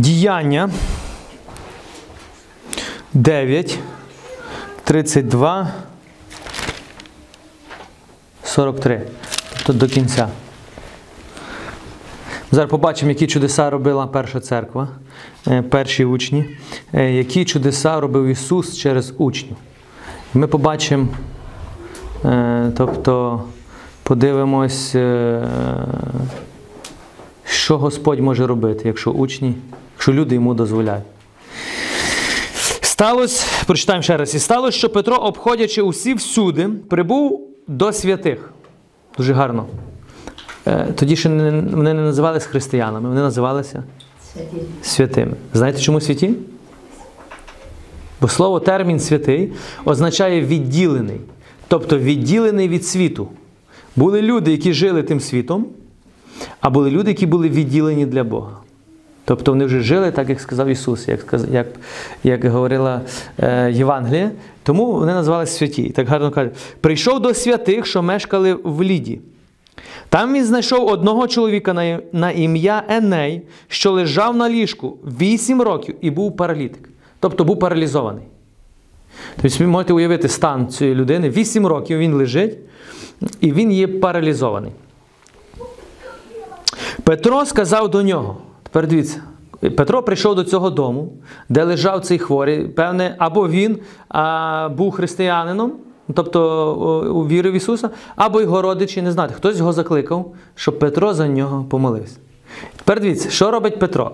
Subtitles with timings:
[0.00, 0.70] Діяння
[3.14, 3.78] 9,
[4.84, 5.72] 32,
[8.42, 9.02] 43.
[9.56, 10.28] Тобто до кінця.
[12.50, 14.88] Зараз побачимо, які чудеса робила перша церква,
[15.48, 16.56] е, перші учні,
[16.94, 19.56] е, які чудеса робив Ісус через учнів.
[20.34, 21.08] Ми побачимо,
[22.24, 23.42] е, тобто
[24.02, 24.96] подивимось,
[27.44, 29.54] що Господь може робити, якщо учні,
[30.00, 31.04] якщо люди йому дозволяють.
[32.80, 38.52] Сталося, прочитаємо ще раз, і сталося, що Петро, обходячи усі всюди, прибув до святих.
[39.16, 39.66] Дуже гарно.
[40.66, 43.84] Е, Тоді ще не, вони не називалися християнами, вони називалися
[44.82, 45.32] святими.
[45.54, 46.34] Знаєте, чому святі?
[48.20, 49.52] Бо слово термін святий
[49.84, 51.20] означає відділений,
[51.68, 53.28] тобто відділений від світу.
[53.96, 55.66] Були люди, які жили тим світом,
[56.60, 58.60] а були люди, які були відділені для Бога.
[59.30, 61.66] Тобто вони вже жили, так як сказав Ісус, як, як,
[62.24, 63.00] як говорила
[63.38, 64.30] е, Євангелія.
[64.62, 65.82] Тому вони називалися святі.
[65.82, 69.20] І так гарно кажуть: прийшов до святих, що мешкали в Ліді.
[70.08, 75.94] Там він знайшов одного чоловіка на, на ім'я Еней, що лежав на ліжку 8 років
[76.00, 76.88] і був паралітик.
[77.20, 78.24] Тобто був паралізований.
[79.42, 81.30] Тобто ви можете уявити стан цієї людини.
[81.30, 82.58] 8 років він лежить,
[83.40, 84.72] і він є паралізований.
[87.04, 88.36] Петро сказав до нього.
[88.70, 89.22] Тепер дивіться,
[89.60, 91.12] Петро прийшов до цього дому,
[91.48, 92.68] де лежав цей хворий.
[92.68, 95.72] Певне, або він а, був християнином,
[96.14, 99.34] тобто вірив в Ісуса, або його родичі, не знати.
[99.34, 102.16] Хтось його закликав, щоб Петро за нього помолився.
[102.76, 104.10] Тепер дивіться, що робить Петро?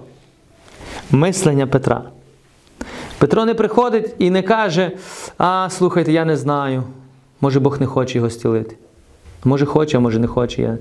[1.10, 2.02] Мислення Петра.
[3.18, 4.90] Петро не приходить і не каже:
[5.38, 6.82] А, слухайте, я не знаю.
[7.40, 8.76] Може Бог не хоче його стілити.
[9.44, 10.62] Може хоче, а може не хоче.
[10.62, 10.78] Я...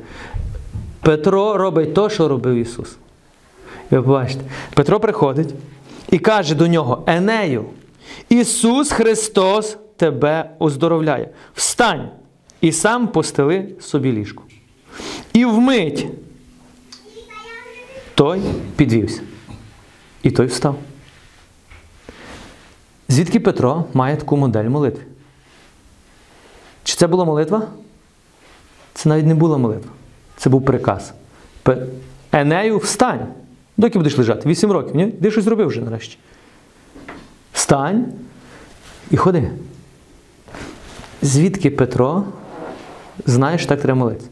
[1.01, 2.97] Петро робить те, що робив Ісус.
[3.91, 5.54] Ви бачите, Петро приходить
[6.11, 7.65] і каже до нього: Енею,
[8.30, 11.30] Ісус Христос тебе оздоровляє.
[11.54, 12.09] Встань
[12.61, 14.43] і сам постели собі ліжко.
[15.33, 16.08] І вмить
[18.15, 18.42] той
[18.76, 19.21] підвівся.
[20.23, 20.76] І той встав.
[23.08, 25.04] Звідки Петро має таку модель молитви?
[26.83, 27.67] Чи це була молитва?
[28.93, 29.92] Це навіть не була молитва.
[30.38, 31.14] Це був приказ.
[32.32, 33.27] Енею, встань.
[33.77, 34.49] Доки будеш лежати?
[34.49, 35.08] Вісім років, ні?
[35.08, 36.17] Ти щось зробив вже нарешті.
[37.53, 38.05] Встань
[39.11, 39.52] і ходи.
[41.21, 42.23] Звідки Петро
[43.25, 44.30] знає, що так треба молитися?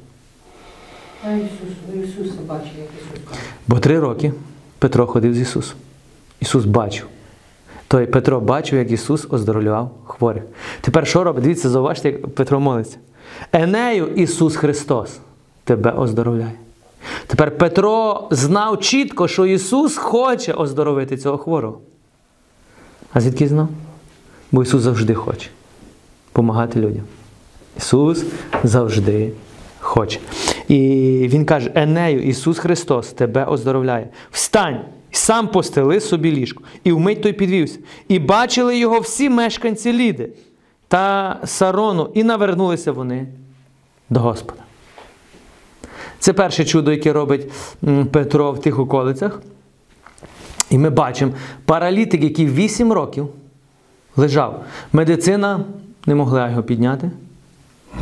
[1.24, 3.42] Ісус, Ісуса бачив, як Ісус каже.
[3.68, 4.34] Бо три роки
[4.80, 5.78] Петро ходив з Ісусом.
[6.40, 7.08] Ісус бачив.
[7.88, 10.44] Той Петро бачив, як Ісус оздоровлював хворих.
[10.82, 11.44] Тепер що робить?
[11.44, 12.98] Дивіться, зауважте, як Петро молиться.
[13.52, 15.20] Енею Ісус Христос
[15.64, 16.54] тебе оздоровляє.
[17.28, 21.80] Тепер Петро знав чітко, що Ісус хоче оздоровити цього хворого.
[23.14, 23.68] А звідки знав?
[24.52, 25.50] Бо Ісус завжди хоче
[26.28, 27.04] допомагати людям.
[27.78, 28.26] Ісус
[28.64, 29.32] завжди
[29.80, 30.20] хоче.
[30.68, 30.80] І
[31.32, 34.10] Він каже: Енею, Ісус Христос тебе оздоровляє.
[34.32, 34.82] Встань,
[35.12, 36.64] сам постели собі ліжко.
[36.84, 37.80] І вмить той підвівся.
[38.08, 40.30] І бачили його всі мешканці Ліди
[40.88, 43.28] та Сарону, і навернулися вони
[44.10, 44.63] до Господа.
[46.24, 47.52] Це перше чудо, яке робить
[48.12, 49.42] Петро в тих околицях.
[50.70, 51.34] І ми бачимо
[51.66, 53.30] паралітик, який 8 років
[54.16, 54.66] лежав.
[54.94, 55.66] Медицина
[56.06, 57.12] не могла його підняти.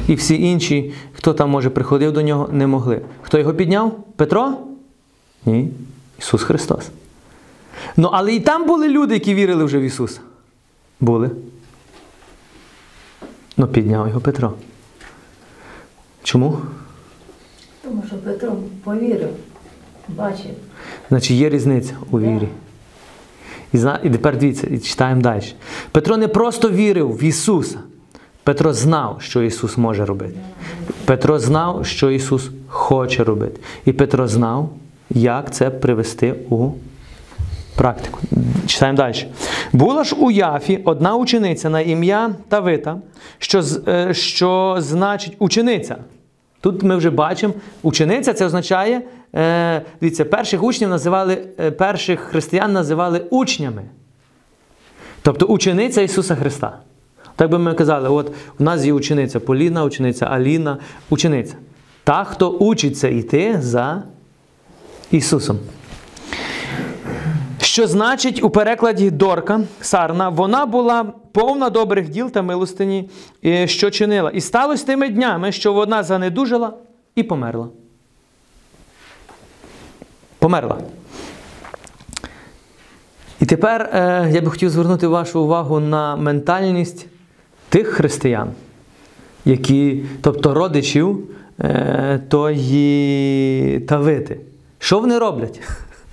[0.07, 3.01] І всі інші, хто там, може, приходив до нього, не могли.
[3.21, 4.03] Хто його підняв?
[4.15, 4.57] Петро?
[5.45, 5.71] Ні.
[6.19, 6.89] Ісус Христос.
[7.97, 10.19] Ну, але і там були люди, які вірили вже в Ісуса.
[10.99, 11.31] Були.
[13.57, 14.53] Ну, підняв його Петро.
[16.23, 16.57] Чому?
[17.83, 18.53] Тому що Петро
[18.83, 19.29] повірив,
[20.07, 20.51] бачив.
[21.09, 22.47] Значить, є різниця у вірі.
[23.73, 25.43] І, і тепер дивіться, і читаємо далі.
[25.91, 27.79] Петро не просто вірив в Ісуса.
[28.43, 30.39] Петро знав, що Ісус може робити.
[31.05, 33.59] Петро знав, що Ісус хоче робити.
[33.85, 34.69] І Петро знав,
[35.09, 36.69] як це привести у
[37.75, 38.19] практику.
[38.65, 39.27] Читаємо далі.
[39.73, 42.97] Була ж у Яфі одна учениця на ім'я Тавита,
[43.37, 45.95] що, е, що значить учениця.
[46.61, 47.53] Тут ми вже бачимо,
[47.83, 49.01] учениця це означає,
[49.35, 53.83] е, дивіться, перших учнів називали, е, перших християн називали учнями.
[55.21, 56.77] Тобто учениця Ісуса Христа.
[57.35, 60.77] Так би ми казали, от у нас є учениця Поліна, учениця Аліна,
[61.09, 61.55] учениця.
[62.03, 64.03] Та, хто учиться йти за
[65.11, 65.59] Ісусом.
[67.61, 73.09] Що значить у перекладі Дорка, Сарна, вона була повна добрих діл та милостині,
[73.45, 74.29] е, що чинила.
[74.29, 76.73] І сталося тими днями, що вона занедужала
[77.15, 77.67] і померла.
[80.39, 80.77] Померла.
[83.39, 87.07] І тепер е, я би хотів звернути вашу увагу на ментальність
[87.69, 88.51] тих християн,
[89.45, 91.19] які, тобто родичів
[91.59, 94.39] е, тої Тавити.
[94.79, 95.59] Що вони роблять?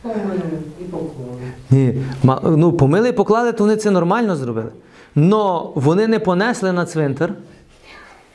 [0.03, 0.41] Помили
[0.81, 1.53] і поклали.
[1.71, 1.95] Ні,
[2.43, 4.71] ну, помили і поклали, то вони це нормально зробили.
[5.15, 7.35] Но вони не понесли на цвинтар,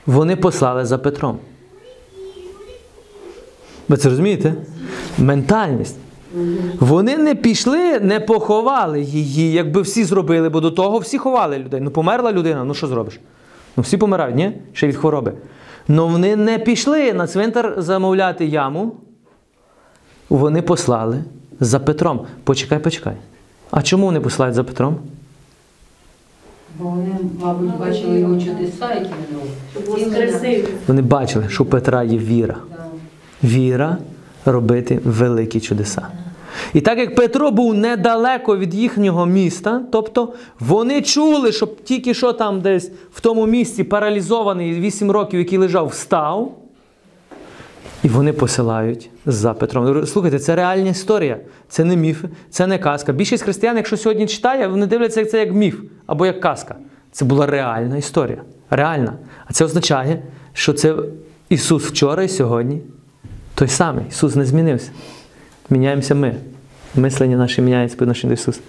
[0.05, 1.37] вони послали за Петром.
[3.89, 4.53] Ви це розумієте?
[5.17, 5.97] Ментальність.
[6.79, 11.81] Вони не пішли, не поховали її, якби всі зробили, бо до того всі ховали людей.
[11.81, 13.19] Ну, померла людина, ну що зробиш?
[13.77, 14.57] Ну всі помирають, ні?
[14.73, 15.33] Ще від хвороби.
[15.87, 18.91] Ну вони не пішли на цвинтар замовляти яму.
[20.29, 21.23] Вони послали
[21.63, 22.25] за Петром.
[22.43, 23.13] Почекай, почекай.
[23.71, 24.97] А чому вони посилають за Петром?
[26.79, 30.69] Бо вони, мабуть, бачили його чудеса, які він робив.
[30.87, 32.55] Вони бачили, що у Петра є віра.
[33.43, 33.97] Віра
[34.45, 36.07] робити великі чудеса.
[36.73, 42.33] І так як Петро був недалеко від їхнього міста, тобто вони чули, що тільки що
[42.33, 46.51] там десь в тому місці паралізований 8 років, який лежав, встав.
[48.03, 50.05] І вони посилають за Петром.
[50.05, 51.37] Слухайте, це реальна історія,
[51.69, 53.13] це не міф, це не казка.
[53.13, 56.75] Більшість християн, якщо сьогодні читає, вони дивляться як це як міф або як казка.
[57.11, 58.41] Це була реальна історія.
[58.69, 59.13] Реальна.
[59.45, 60.21] А це означає,
[60.53, 60.95] що це
[61.49, 62.81] Ісус вчора і сьогодні
[63.55, 64.05] той самий.
[64.09, 64.91] Ісус не змінився.
[65.69, 66.35] Міняємося ми.
[66.95, 68.59] Мислення наше міняється по відношенню до Ісуса.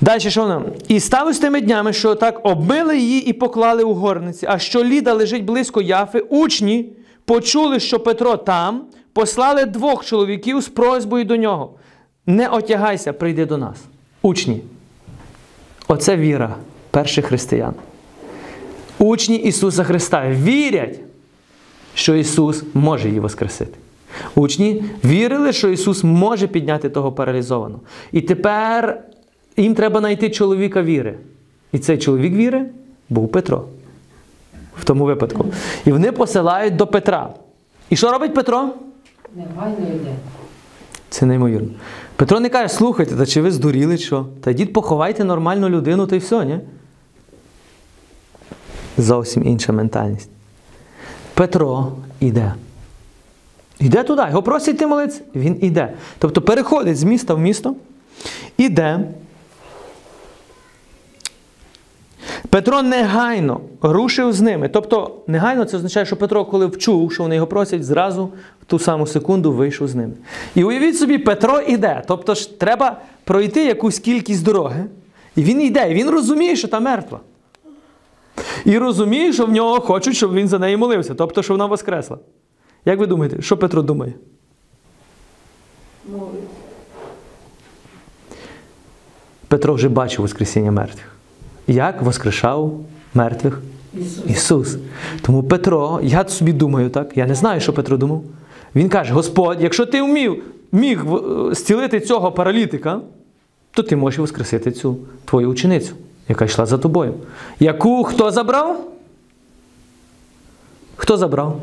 [0.00, 0.64] Далі що нам?
[0.88, 4.46] І сталося тими днями, що так обмили її і поклали у горниці.
[4.48, 6.92] А що Ліда лежить близько Яфи, учні
[7.30, 8.82] почули, що Петро там,
[9.12, 11.70] послали двох чоловіків з просьбою до нього.
[12.26, 13.76] Не отягайся, прийди до нас.
[14.22, 14.62] Учні.
[15.88, 16.56] Оце віра
[16.90, 17.74] перших християн.
[18.98, 21.00] Учні Ісуса Христа вірять,
[21.94, 23.78] що Ісус може її воскресити.
[24.34, 27.80] Учні вірили, що Ісус може підняти того паралізованого.
[28.12, 29.02] І тепер
[29.56, 31.14] їм треба знайти чоловіка віри.
[31.72, 32.66] І цей чоловік віри
[33.08, 33.64] був Петро.
[34.80, 35.46] В тому випадку.
[35.84, 37.28] І вони посилають до Петра.
[37.90, 38.68] І що робить Петро?
[39.36, 40.10] Негайно йде.
[41.10, 41.68] Це неймовірно.
[42.16, 44.26] Петро не каже, слухайте, та чи ви здуріли, що?
[44.40, 46.60] Та йдіть поховайте нормальну людину, та й все, ні?
[48.98, 50.30] Зовсім інша ментальність.
[51.34, 52.54] Петро іде.
[53.80, 55.92] Іде туди, його просять йти молитися, він іде.
[56.18, 57.74] Тобто переходить з міста в місто,
[58.56, 59.00] іде.
[62.50, 64.68] Петро негайно рушив з ними.
[64.68, 68.24] Тобто, негайно це означає, що Петро, коли вчув, що вони його просять, зразу
[68.62, 70.12] в ту саму секунду вийшов з ними.
[70.54, 72.02] І уявіть собі, Петро іде.
[72.08, 74.84] Тобто ж треба пройти якусь кількість дороги.
[75.36, 77.20] І він йде, і він розуміє, що та мертва.
[78.64, 82.18] І розуміє, що в нього хочуть, щоб він за неї молився, тобто, що вона воскресла.
[82.84, 84.12] Як ви думаєте, що Петро думає?
[89.48, 91.19] Петро вже бачив Воскресіння мертвих.
[91.66, 92.80] Як воскрешав
[93.14, 93.60] мертвих
[93.94, 94.24] Ісус.
[94.26, 94.76] Ісус.
[95.22, 98.22] Тому Петро, я собі думаю, так, я не знаю, що Петро думав.
[98.74, 100.42] Він каже: Господь, якщо ти вмів,
[100.72, 103.00] міг в- зцілити цього паралітика,
[103.70, 105.94] то ти можеш воскресити цю твою ученицю,
[106.28, 107.14] яка йшла за тобою.
[107.60, 108.88] Яку хто забрав?
[110.96, 111.60] Хто забрав?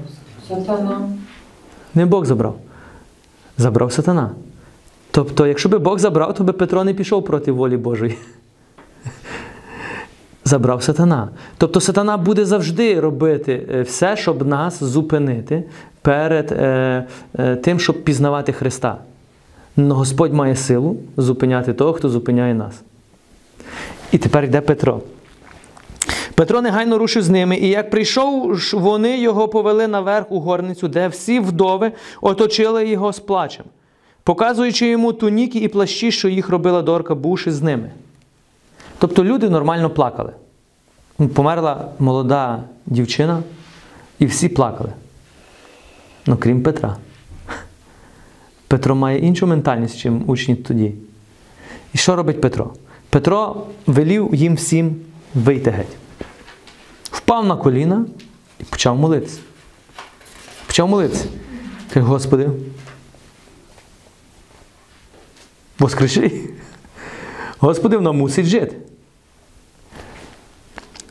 [0.48, 1.10] Сатана.
[1.96, 2.56] Не Бог забрав.
[3.58, 4.32] Забрав сатана.
[5.12, 8.18] Тобто, якщо би Бог забрав, то би Петро не пішов проти волі Божої.
[10.48, 11.30] Забрав сатана.
[11.58, 15.64] Тобто сатана буде завжди робити е, все, щоб нас зупинити
[16.02, 17.06] перед е,
[17.40, 18.98] е, тим, щоб пізнавати Христа.
[19.78, 22.82] Но Господь має силу зупиняти того, хто зупиняє нас.
[24.12, 25.02] І тепер йде Петро.
[26.36, 31.08] Петро негайно рушив з ними, і як прийшов, вони його повели наверх у горницю, де
[31.08, 33.66] всі вдови оточили його з плачем,
[34.24, 37.92] показуючи йому туніки і плащі, що їх робила Дорка, бувши з ними.
[39.00, 40.34] Тобто люди нормально плакали.
[41.34, 43.44] Померла молода дівчина,
[44.20, 44.94] і всі плакали.
[46.26, 46.98] Ну, крім Петра.
[48.68, 50.94] Петро має іншу ментальність, чим учні тоді.
[51.94, 52.74] І що робить Петро?
[53.10, 54.96] Петро велів їм всім
[55.36, 55.98] вийти геть.
[57.04, 58.06] Впав на коліна
[58.60, 59.40] і почав молитися.
[60.68, 61.26] Почав молитися.
[61.94, 62.50] Каже, Господи,
[65.80, 66.32] воскреши.
[67.60, 68.76] Господи, вона мусить жити.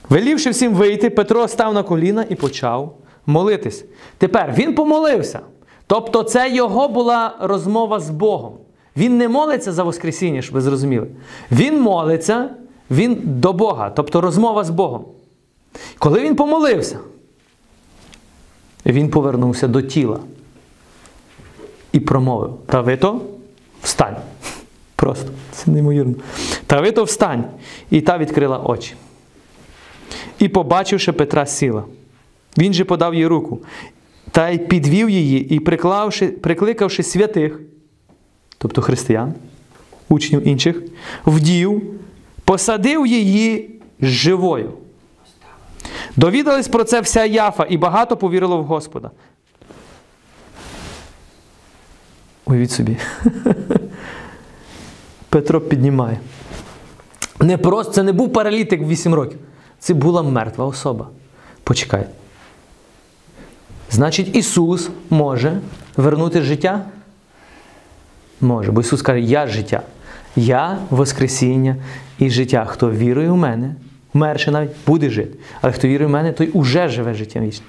[0.08, 3.84] Велівши всім вийти, Петро став на коліна і почав молитись.
[4.18, 5.40] Тепер він помолився.
[5.86, 8.52] Тобто, це його була розмова з Богом.
[8.96, 11.06] Він не молиться за Воскресіння, щоб ви зрозуміли.
[11.50, 12.50] Він молиться
[12.90, 15.04] він до Бога, тобто розмова з Богом.
[15.98, 16.98] Коли він помолився,
[18.86, 20.20] він повернувся до тіла
[21.92, 23.20] і промовив: Тавито,
[23.82, 24.16] встань.
[25.06, 26.14] Просто це неймовірно.
[26.66, 27.44] Та ви то встань.
[27.90, 28.94] І та відкрила очі.
[30.38, 31.84] І, побачивши Петра, сіла.
[32.58, 33.60] Він же подав їй руку,
[34.30, 37.60] та й підвів її, і приклавши, прикликавши святих,
[38.58, 39.34] тобто християн,
[40.08, 40.82] учнів інших,
[41.26, 41.82] вдів,
[42.44, 44.72] посадив її живою.
[46.16, 49.10] Довідались про це вся Яфа, і багато повірило в Господа.
[52.44, 52.96] Уявіть собі.
[55.28, 56.20] Петро піднімає.
[57.40, 59.38] Не просто, це не був паралітик 8 років.
[59.78, 61.08] Це була мертва особа.
[61.64, 62.10] Почекайте.
[63.90, 65.60] Значить, Ісус може
[65.96, 66.84] вернути життя?
[68.40, 68.72] Може.
[68.72, 69.82] Бо Ісус каже, я життя.
[70.36, 71.76] Я Воскресіння
[72.18, 72.64] і життя.
[72.64, 73.74] Хто вірує в мене,
[74.14, 75.38] вмерше навіть буде жити.
[75.60, 77.68] Але хто вірує в мене, той уже живе життям вічним.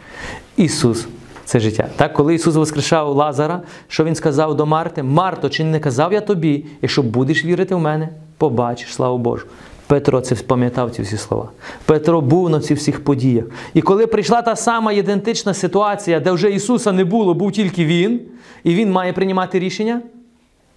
[0.57, 1.07] Ісус
[1.47, 1.87] це життя.
[1.95, 5.03] Так, коли Ісус воскрешав Лазара, що Він сказав до Марти?
[5.03, 9.45] Марто, чи не казав я тобі, якщо будеш вірити в мене, побачиш славу Божу.
[9.87, 11.49] Петро це пам'ятав ці всі слова.
[11.85, 13.45] Петро був на цих всіх подіях.
[13.73, 18.21] І коли прийшла та сама ідентична ситуація, де вже Ісуса не було, був тільки Він,
[18.63, 20.01] і Він має приймати рішення,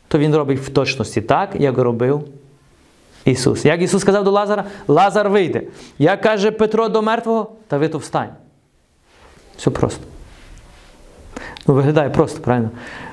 [0.08, 2.24] то Він робить в точності так, як робив
[3.24, 3.64] Ісус.
[3.64, 5.62] Як Ісус сказав до Лазара, Лазар вийде.
[5.98, 8.30] Як каже Петро до мертвого, та ви то встань.
[9.56, 10.04] Все просто.
[11.70, 12.70] Ну, виглядає просто, правильно?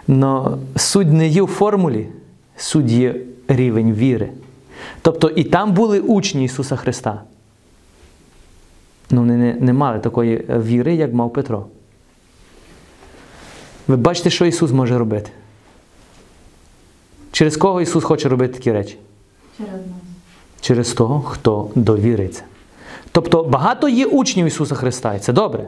[0.08, 2.08] Но суть не є в формулі,
[2.56, 3.16] суть є
[3.48, 4.30] рівень віри.
[5.02, 7.22] Тобто і там були учні Ісуса Христа.
[9.10, 11.66] Ну, вони не, не мали такої віри, як мав Петро.
[13.88, 15.32] Ви бачите, що Ісус може робити?
[17.32, 18.98] Через кого Ісус хоче робити такі речі?
[19.58, 19.82] Через нас.
[20.62, 22.44] Через того, хто довіриться.
[23.12, 25.68] Тобто багато є учнів Ісуса Христа, і це добре.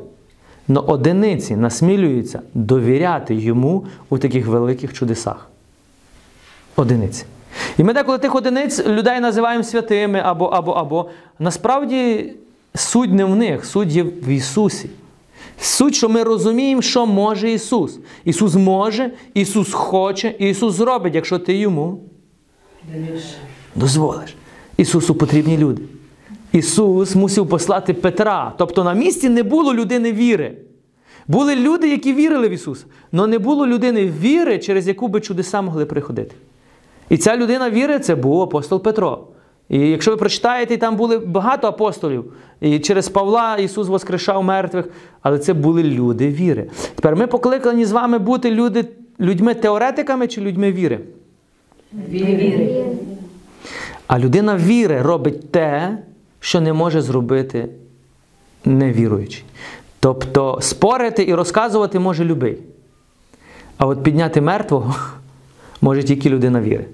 [0.69, 5.49] Но одиниці насмілюються довіряти Йому у таких великих чудесах.
[6.75, 7.25] Одиниці.
[7.77, 11.09] І ми деколи тих одиниць людей називаємо святими або, або, або.
[11.39, 12.33] Насправді
[12.75, 14.89] суть не в них, суть є в Ісусі.
[15.59, 17.99] Суть, що ми розуміємо, що може Ісус.
[18.25, 21.99] Ісус може, Ісус хоче, Ісус зробить, якщо ти йому
[23.75, 24.35] дозволиш.
[24.77, 25.81] Ісусу потрібні люди.
[26.51, 28.53] Ісус мусив послати Петра.
[28.57, 30.57] Тобто на місці не було людини віри.
[31.27, 35.61] Були люди, які вірили в Ісуса, але не було людини віри, через яку би чудеса
[35.61, 36.35] могли приходити.
[37.09, 39.27] І ця людина віри це був апостол Петро.
[39.69, 42.33] І якщо ви прочитаєте, там були багато апостолів.
[42.61, 44.85] І через Павла Ісус воскрешав мертвих,
[45.21, 46.69] але це були люди віри.
[46.95, 48.85] Тепер ми покликані з вами бути люди,
[49.19, 50.99] людьми-теоретиками чи людьми віри.
[52.09, 52.85] Віри.
[54.07, 55.97] А людина віри робить те,
[56.39, 57.69] що не може зробити
[58.65, 59.43] невіруючий.
[59.99, 62.57] Тобто спорити і розказувати може любий.
[63.77, 64.95] А от підняти мертвого
[65.81, 66.85] може тільки людина віри.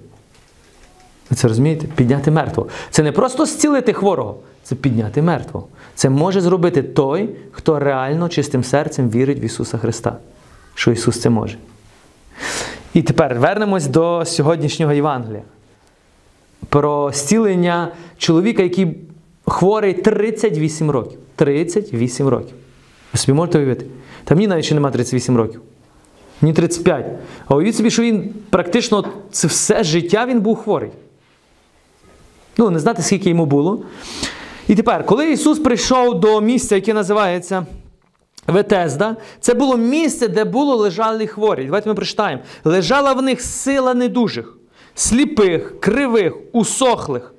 [1.29, 1.87] Ви це розумієте?
[1.87, 2.69] Підняти мертвого.
[2.89, 5.67] Це не просто зцілити хворого, це підняти мертвого.
[5.95, 10.17] Це може зробити той, хто реально чистим серцем вірить в Ісуса Христа.
[10.75, 11.57] Що Ісус це може.
[12.93, 15.41] І тепер вернемось до сьогоднішнього Євангелія.
[16.69, 18.97] Про зцілення чоловіка, який
[19.47, 21.19] хворий 38 років.
[21.35, 22.55] 38 років.
[23.13, 23.85] Ви собі можете уявити?
[24.23, 25.61] Та мені навіть ще немає 38 років.
[26.41, 27.05] Мені 35.
[27.47, 30.89] А уявіть собі, що він практично це все життя він був хворий.
[32.57, 33.83] Ну, не знати, скільки йому було.
[34.67, 37.65] І тепер, коли Ісус прийшов до місця, яке називається
[38.47, 41.65] Ветезда, це було місце, де було лежали хворі.
[41.65, 42.41] Давайте ми прочитаємо.
[42.63, 44.57] Лежала в них сила недужих,
[44.95, 47.33] сліпих, кривих, усохлих,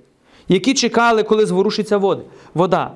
[0.49, 2.23] які чекали, коли зворушиться води.
[2.55, 2.95] вода.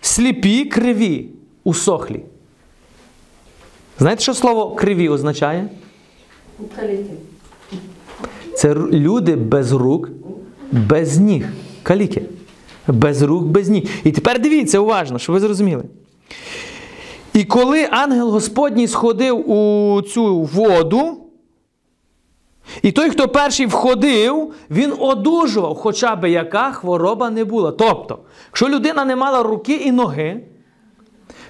[0.00, 1.28] Сліпі, криві,
[1.64, 2.20] усохлі.
[3.98, 5.68] Знаєте, що слово криві означає?
[8.56, 10.08] Це люди без рук,
[10.72, 11.48] без ніг.
[11.82, 12.22] Каліки.
[12.88, 13.90] Без рук, без ніг.
[14.04, 15.84] І тепер дивіться уважно, щоб ви зрозуміли.
[17.34, 21.16] І коли ангел Господній сходив у цю воду,
[22.82, 27.72] і той, хто перший входив, він одужував, хоча би яка хвороба не була.
[27.72, 30.40] Тобто, якщо людина не мала руки і ноги,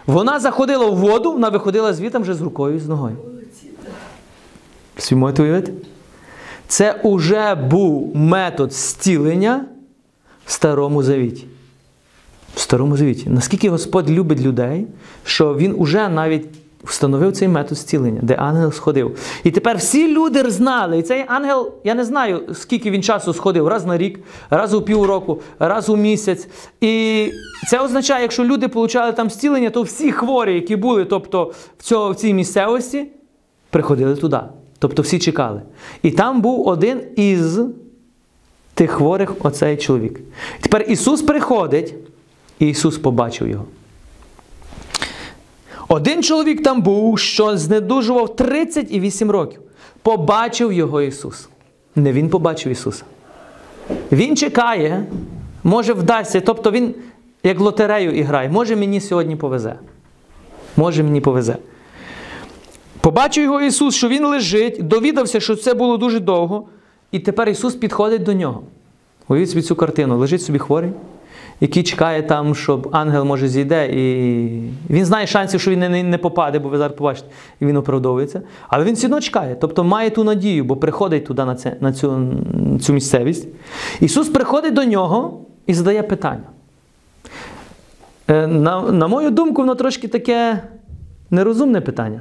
[0.06, 3.16] вона заходила в воду, вона виходила звідти вже з рукою і з ногою.
[4.96, 5.72] Всі можете уявити?
[6.66, 9.64] Це уже був метод зцілення
[10.46, 11.46] в Старому Завіті.
[12.54, 13.30] В Старому Завіті.
[13.30, 14.86] Наскільки Господь любить людей,
[15.24, 16.46] що Він уже навіть
[16.84, 19.18] встановив цей метод зцілення, де ангел сходив.
[19.44, 23.68] І тепер всі люди знали, і цей ангел, я не знаю, скільки він часу сходив,
[23.68, 24.20] раз на рік,
[24.50, 26.48] раз у півроку, раз у місяць.
[26.80, 27.30] І
[27.68, 32.10] це означає, якщо люди отримали там зцілення, то всі хворі, які були тобто, в, цьо,
[32.10, 33.06] в цій місцевості,
[33.70, 34.40] приходили туди.
[34.78, 35.62] Тобто всі чекали.
[36.02, 37.60] І там був один із
[38.74, 40.20] тих хворих оцей чоловік.
[40.60, 41.94] Тепер Ісус приходить,
[42.58, 43.64] і Ісус побачив його.
[45.92, 49.60] Один чоловік там був, що знедужував 38 років.
[50.02, 51.48] Побачив його Ісус.
[51.96, 53.04] Не Він побачив Ісуса.
[54.12, 55.06] Він чекає,
[55.64, 56.40] може вдасться.
[56.40, 56.94] Тобто він
[57.42, 58.48] як лотерею іграє.
[58.48, 59.74] Може мені сьогодні повезе.
[60.76, 61.56] Може мені повезе.
[63.00, 66.64] Побачив його Ісус, що він лежить, довідався, що це було дуже довго.
[67.10, 68.62] І тепер Ісус підходить до нього.
[69.28, 70.18] Уявіть собі цю картину.
[70.18, 70.90] Лежить собі хворий,
[71.62, 73.86] який чекає там, щоб ангел може зійде.
[73.86, 74.02] І
[74.90, 77.28] він знає шансів, що він не, попаде, бо ви зараз побачите,
[77.60, 78.42] і він оправдовується.
[78.68, 81.92] Але він все одно чекає, тобто має ту надію, бо приходить туди на, це, на
[81.92, 82.30] цю,
[82.80, 83.48] цю місцевість.
[84.00, 86.44] Ісус приходить до нього і задає питання.
[88.28, 90.62] Е, На, на мою думку, воно трошки таке
[91.30, 92.20] нерозумне питання.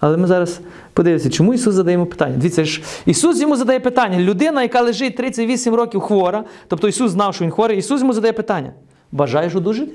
[0.00, 0.60] Але ми зараз
[0.92, 2.36] подивимося, чому Ісус задає питання.
[2.36, 4.18] Дивіться, ж, Ісус йому задає питання.
[4.18, 8.32] Людина, яка лежить 38 років хвора, тобто Ісус знав, що він хворий, Ісус йому задає
[8.32, 8.72] питання:
[9.12, 9.92] бажаєш одужати?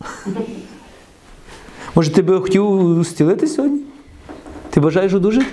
[1.94, 3.80] Може, ти би хотів зцілити сьогодні?
[4.70, 5.46] Ти бажаєш одужати?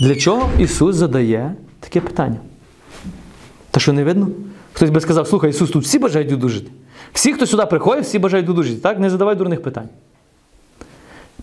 [0.00, 2.36] Для чого Ісус задає таке питання?
[3.70, 4.28] Та що не видно?
[4.72, 6.70] Хтось би сказав, слухай, Ісус, тут всі бажають одужати.
[7.12, 8.76] Всі, хто сюди приходить, всі бажають одужати.
[8.80, 8.98] Так?
[8.98, 9.88] Не задавай дурних питань.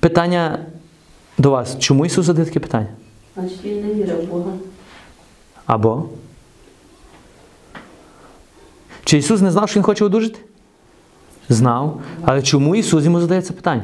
[0.04, 0.60] Питання
[1.38, 1.80] до вас.
[1.80, 2.88] Чому Ісус задає таке питання?
[3.36, 4.52] Значить, він не вірив в Бога.
[5.66, 6.06] Або?
[9.04, 10.40] Чи Ісус не знав, що Він хоче одужати?
[11.50, 12.02] Знав.
[12.26, 13.84] Але чому Ісус йому задає це питання?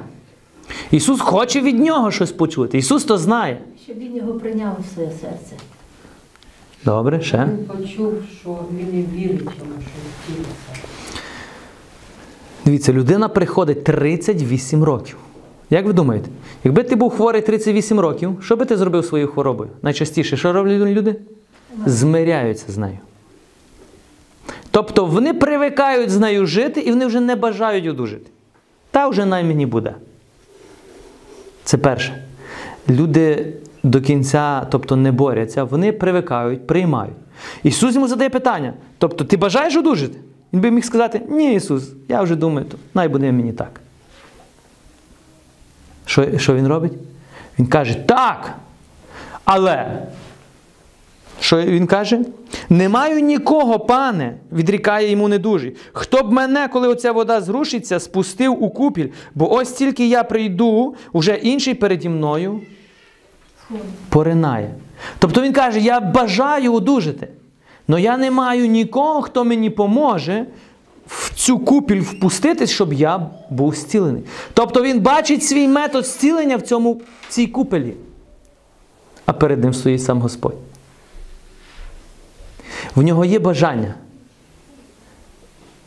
[0.91, 2.77] Ісус хоче від нього щось почути.
[2.77, 3.61] Ісус то знає.
[3.83, 5.55] Щоб він його прийняв у своє серце.
[6.85, 7.45] Добре, ще.
[7.45, 10.85] Він почув, що він не вірить йому, що він втілиться.
[12.65, 15.17] Дивіться, людина приходить 38 років.
[15.69, 16.29] Як ви думаєте,
[16.63, 19.69] якби ти був хворий 38 років, що би ти зробив своєю хворобою?
[19.81, 21.15] Найчастіше, що роблять люди?
[21.85, 22.97] Змиряються з нею.
[24.71, 28.25] Тобто вони привикають з нею жити і вони вже не бажають одужати.
[28.91, 29.95] Та вже най мені буде.
[31.63, 32.23] Це перше.
[32.89, 37.15] Люди до кінця, тобто не борються, вони привикають, приймають.
[37.63, 40.17] Ісус йому задає питання: тобто, ти бажаєш одужати?
[40.53, 43.81] Він би міг сказати, ні, Ісус, я вже думаю, то най буде мені так.
[46.09, 46.93] Що, що він робить?
[47.59, 48.55] Він каже, так.
[49.45, 50.01] Але,
[51.39, 52.19] що він каже?
[52.69, 55.75] Не маю нікого, пане, відрікає йому недужий.
[55.93, 60.95] Хто б мене, коли оця вода зрушиться, спустив у купіль, бо ось тільки я прийду,
[61.13, 62.61] уже інший переді мною
[64.09, 64.73] поринає.
[65.19, 67.27] Тобто він каже: я бажаю одужати,
[67.89, 70.45] але я не маю нікого, хто мені поможе
[71.09, 74.23] в цю купіль впуститись, щоб я був зцілений.
[74.53, 77.93] Тобто він бачить свій метод зцілення в цьому в цій купелі.
[79.25, 80.55] А перед ним стоїть сам Господь.
[82.95, 83.95] В нього є бажання.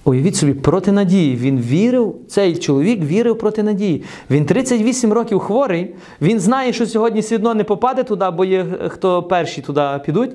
[0.04, 1.36] Уявіть собі, проти надії.
[1.36, 4.04] Він вірив, цей чоловік вірив проти надії.
[4.30, 9.22] Він 38 років хворий, він знає, що сьогодні все не попаде туди, бо є хто
[9.22, 10.30] перші туди підуть.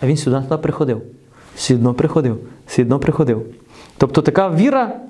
[0.00, 1.02] А він сюди туди приходив.
[1.56, 3.46] Все одно приходив, все одно приходив.
[3.96, 5.00] Тобто така віра,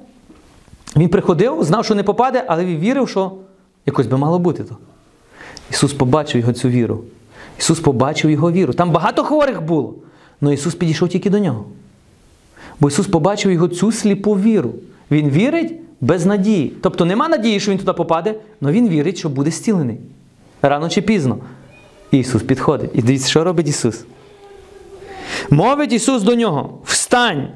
[0.96, 3.33] він приходив, знав, що не попаде, але він вірив, що
[3.87, 4.76] якось би мало бути то.
[5.70, 7.00] Ісус побачив його цю віру.
[7.59, 8.72] Ісус побачив його віру.
[8.72, 9.94] Там багато хворих було,
[10.42, 11.64] але Ісус підійшов тільки до нього.
[12.81, 14.74] Бо Ісус побачив його цю сліпу віру.
[15.11, 16.72] Він вірить без надії.
[16.83, 19.98] Тобто нема надії, що він туди попаде, але він вірить, що буде зцілений.
[20.62, 21.38] Рано чи пізно.
[22.11, 22.90] Ісус підходить.
[22.94, 24.05] І дивіться, що робить Ісус?
[25.51, 27.49] Мовить Ісус до нього: Встань,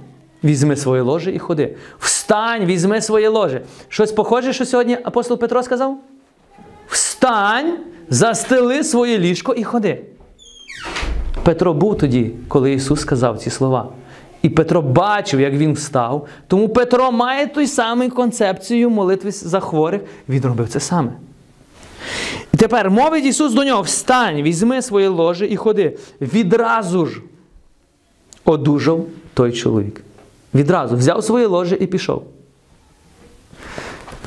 [0.44, 1.76] візьми своє ложе і ходи.
[1.98, 3.62] Встань, візьми своє ложе.
[3.88, 5.96] Щось похоже, що сьогодні апостол Петро сказав?
[6.88, 10.02] Встань, застели своє ліжко і ходи.
[11.44, 13.88] Петро був тоді, коли Ісус сказав ці слова.
[14.42, 16.26] І Петро бачив, як він встав.
[16.48, 20.00] Тому Петро має ту саму концепцію молитви за хворих.
[20.28, 21.12] Він робив це саме.
[22.54, 25.98] І тепер мовить Ісус до нього: встань, візьми своє ложе і ходи.
[26.20, 27.20] Відразу ж
[28.46, 30.02] одужав той чоловік.
[30.54, 32.24] Відразу взяв своє ложе і пішов.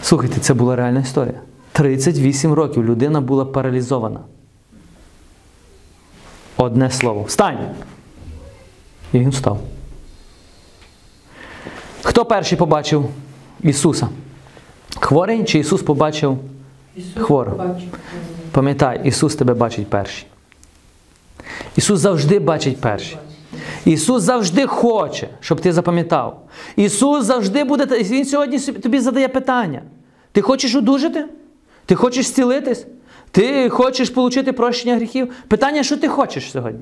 [0.01, 1.41] Слухайте, це була реальна історія.
[1.71, 4.19] 38 років людина була паралізована.
[6.57, 7.23] Одне слово.
[7.23, 7.75] Встань!
[9.13, 9.59] І він встав.
[12.03, 13.09] Хто перший побачив
[13.61, 14.09] Ісуса?
[14.99, 16.37] Хворий чи Ісус побачив?
[16.95, 17.51] Ісус Хворо.
[17.51, 17.89] побачив.
[18.51, 20.25] Пам'ятай, Ісус тебе бачить перший.
[21.75, 23.17] Ісус завжди бачить перший.
[23.85, 26.47] Ісус завжди хоче, щоб ти запам'ятав.
[26.75, 27.85] Ісус завжди буде.
[27.85, 29.81] Він сьогодні тобі задає питання.
[30.31, 31.25] Ти хочеш одужати?
[31.85, 32.85] Ти хочеш зцілитись?
[33.31, 35.33] Ти хочеш отримати прощення гріхів?
[35.47, 36.81] Питання, що ти хочеш сьогодні?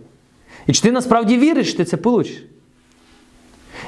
[0.67, 2.43] І чи ти насправді віриш, що ти це получиш?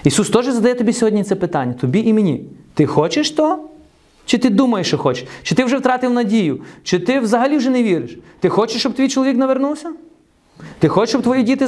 [0.04, 2.46] Ісус теж задає тобі сьогодні це питання, тобі і мені.
[2.74, 3.60] Ти хочеш то?
[4.26, 5.28] Чи ти думаєш, що хочеш?
[5.44, 6.62] Чи ти вже втратив надію?
[6.84, 8.18] Чи ти взагалі вже не віриш?
[8.40, 9.94] Ти хочеш, щоб твій чоловік навернувся?
[10.80, 11.68] Ти хочеш, щоб твої діти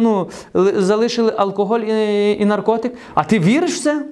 [0.00, 2.94] ну, залишили алкоголь і наркотик?
[3.14, 4.04] А ти віриш в це?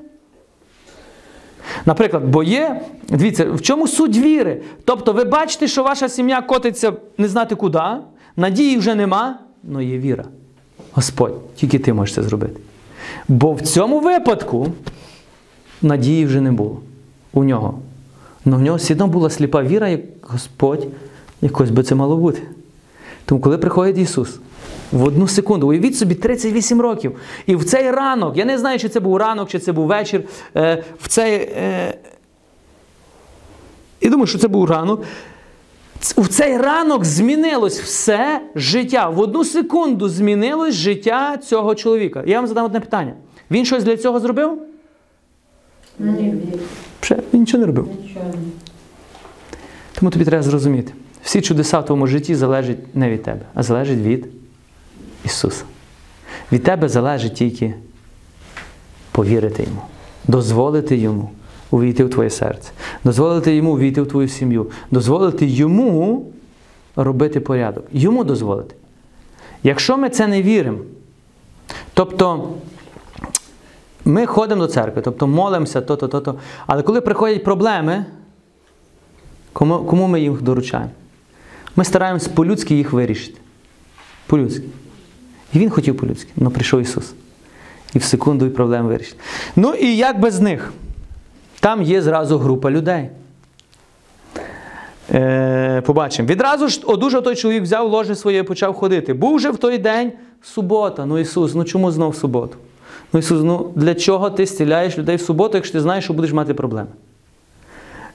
[1.86, 4.62] Наприклад, бо є, дивіться, в чому суть віри?
[4.84, 7.82] Тобто ви бачите, що ваша сім'я котиться не знати куди,
[8.36, 9.38] надії вже нема,
[9.70, 10.24] але є віра.
[10.92, 12.60] Господь, тільки ти можеш це зробити.
[13.28, 14.68] Бо в цьому випадку
[15.82, 16.80] надії вже не було
[17.32, 17.78] у нього.
[18.46, 20.86] Але в нього все одно була сліпа віра, як Господь,
[21.42, 22.42] якось би це мало бути.
[23.24, 24.38] Тому, коли приходить Ісус,
[24.92, 27.16] в одну секунду, уявіть собі 38 років.
[27.46, 30.22] І в цей ранок, я не знаю, чи це був ранок, чи це був вечір,
[30.56, 31.34] е, в цей.
[31.34, 31.94] Е,
[34.00, 35.02] і думаю, що це був ранок.
[36.00, 39.08] В цей ранок змінилось все життя.
[39.08, 42.22] В одну секунду змінилось життя цього чоловіка.
[42.26, 43.14] Я вам задам одне питання.
[43.50, 44.62] Він щось для цього зробив?
[45.98, 46.34] Ні,
[47.00, 47.88] Ще він нічого не робив.
[48.02, 48.26] нічого.
[49.94, 50.92] Тому тобі треба зрозуміти.
[51.22, 54.28] Всі чудеса в твоєму житті залежать не від тебе, а залежать від
[55.24, 55.64] Ісуса.
[56.52, 57.74] Від тебе залежить тільки
[59.12, 59.82] повірити Йому,
[60.28, 61.30] дозволити Йому
[61.70, 62.70] увійти в твоє серце,
[63.04, 66.26] дозволити Йому увійти в твою сім'ю, дозволити Йому
[66.96, 67.84] робити порядок.
[67.92, 68.74] Йому дозволити.
[69.62, 70.78] Якщо ми це не віримо,
[71.94, 72.48] тобто
[74.04, 76.34] ми ходимо до церкви, тобто молимося, то-то, то-то,
[76.66, 78.04] але коли приходять проблеми,
[79.52, 80.90] Кому, кому ми їх доручаємо?
[81.76, 83.40] Ми стараємось по-людськи їх вирішити.
[84.26, 84.64] По-людськи.
[85.52, 87.12] І він хотів по-людськи, але прийшов Ісус.
[87.94, 89.16] І в секунду і проблем вирішить.
[89.56, 90.72] Ну і як без них?
[91.60, 93.08] Там є зразу група людей.
[95.10, 96.28] Е, побачимо.
[96.28, 99.14] Відразу ж одужав той чоловік, взяв ложе своє і почав ходити.
[99.14, 101.06] Був же в той день субота.
[101.06, 102.56] Ну Ісус, ну чому знов суботу?
[103.12, 106.32] Ну Ісус, ну для чого ти зціляєш людей в суботу, якщо ти знаєш, що будеш
[106.32, 106.88] мати проблеми?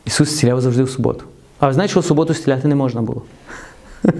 [0.06, 1.24] Ісус зціляв завжди в суботу.
[1.60, 3.22] А ви знаєте, що в суботу зціляти не можна було?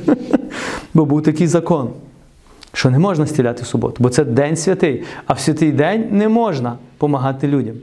[0.94, 1.90] Бо був такий закон,
[2.74, 6.30] що не можна зціляти в суботу, бо це день святий, а в святий день не
[6.30, 7.76] можна допомагати людям.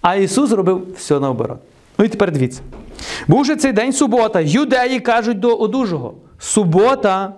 [0.00, 1.58] А Ісус робив все наоборот.
[1.98, 2.60] Ну і тепер дивіться.
[3.28, 4.40] Був же цей день субота.
[4.40, 7.32] Юдеї кажуть до одужого: субота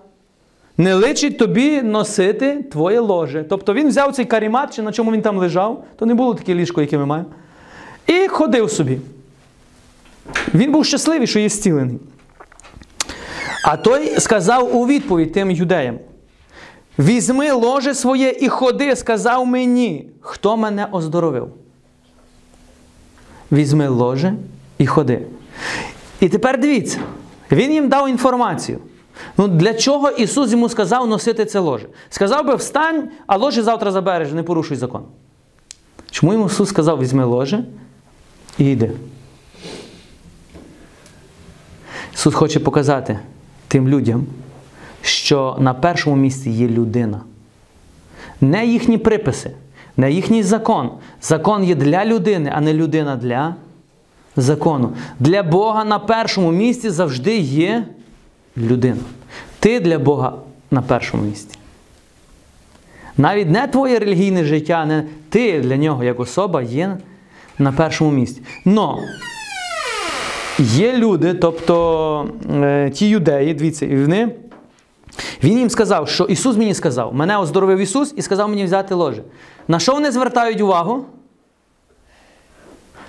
[0.79, 3.45] не личить тобі носити твоє ложе.
[3.49, 6.55] Тобто він взяв цей карімат, чи на чому він там лежав, то не було таке
[6.55, 7.29] ліжко, яке ми маємо,
[8.07, 8.99] і ходив собі.
[10.55, 11.99] Він був щасливий, що є зцілений.
[13.65, 15.99] А той сказав у відповідь тим юдеям:
[16.99, 21.49] Візьми ложе своє і ходи, сказав мені, хто мене оздоровив.
[23.53, 24.35] Візьми ложе
[24.79, 25.23] і ходи.
[26.21, 26.99] І тепер дивіться,
[27.53, 28.79] він їм дав інформацію.
[29.37, 31.87] Ну, для чого Ісус йому сказав носити це ложе?
[32.11, 35.03] Сказав би, встань, а ложе завтра забереш, не порушуй закон.
[36.11, 37.65] Чому йому Ісус сказав, візьми ложе
[38.59, 38.91] і йди?
[42.21, 43.19] Ісус хоче показати
[43.69, 44.27] тим людям,
[45.03, 47.21] що на першому місці є людина.
[48.41, 49.51] Не їхні приписи,
[49.97, 50.91] не їхній закон.
[51.23, 53.55] Закон є для людини, а не людина для
[54.37, 54.93] закону.
[55.21, 57.87] Для Бога на першому місці завжди є
[58.57, 59.03] людина.
[59.61, 60.33] Ти для Бога
[60.71, 61.59] на першому місці.
[63.17, 66.97] Навіть не твоє релігійне життя, не ти для нього як особа є
[67.59, 68.43] на першому місці.
[68.65, 68.99] Но
[70.59, 74.29] Є люди, тобто е, ті юдеї, дивіться, і вони.
[75.45, 79.23] Він їм сказав, що Ісус мені сказав, мене оздоровив Ісус і сказав мені взяти ложе.
[79.69, 81.05] На що вони звертають увагу?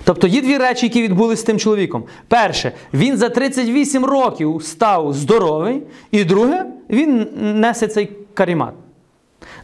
[0.04, 2.04] Тобто є дві речі, які відбулися з тим чоловіком.
[2.28, 8.74] Перше, він за 38 років став здоровий, і друге, він несе цей карімат.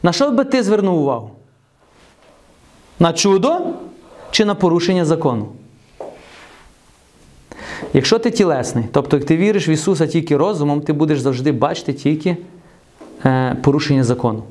[0.02, 1.30] На що би ти звернув увагу?
[2.98, 3.60] На чудо
[4.30, 5.48] чи на порушення закону?
[7.92, 11.92] Якщо ти тілесний, тобто як ти віриш в Ісуса тільки розумом, ти будеш завжди бачити
[11.92, 12.36] тільки
[13.24, 14.42] е, порушення закону.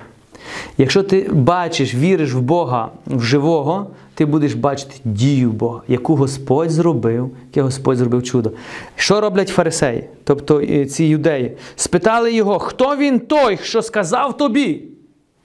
[0.77, 6.71] Якщо ти бачиш, віриш в Бога в живого, ти будеш бачити дію Бога, яку Господь
[6.71, 8.51] зробив, яке Господь зробив чудо.
[8.95, 11.51] Що роблять фарисеї, тобто е, ці юдеї?
[11.75, 14.83] Спитали його, хто він той, що сказав тобі?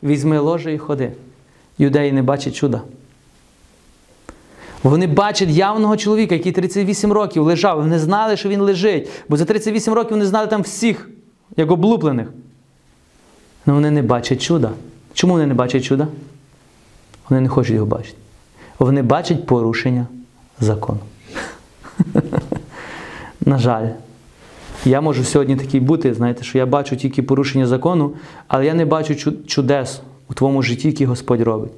[0.02, 1.12] Візьми ложе і ходи.
[1.78, 2.80] Юдеї не бачать чуда.
[4.82, 7.76] Вони бачать явного чоловіка, який 38 років лежав.
[7.78, 9.08] Вони знали, що він лежить.
[9.28, 11.10] Бо за 38 років вони знали там всіх,
[11.56, 12.28] як облуплених.
[13.66, 14.70] Але вони не бачать чуда.
[15.14, 16.08] Чому вони не бачать чуда?
[17.28, 18.16] Вони не хочуть його бачити.
[18.78, 20.06] Вони бачать порушення
[20.60, 21.00] закону.
[23.46, 23.88] На жаль.
[24.84, 28.12] Я можу сьогодні такий бути, знаєте, що я бачу тільки порушення закону,
[28.48, 31.72] але я не бачу чудес у твоєму житті, які Господь робить.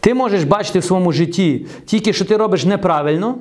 [0.00, 3.34] Ти можеш бачити в своєму житті тільки, що ти робиш неправильно,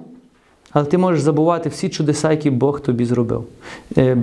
[0.71, 3.43] але ти можеш забувати всі чудеса, які Бог тобі зробив.
[3.97, 4.17] Е,